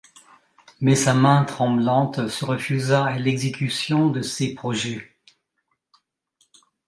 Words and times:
Mais 0.79 0.95
sa 0.95 1.13
main 1.13 1.45
tremblante 1.45 2.27
se 2.27 2.43
refusa 2.43 3.05
à 3.05 3.19
l’exécution 3.19 4.09
de 4.09 4.23
ses 4.23 4.55
projets. 4.55 5.15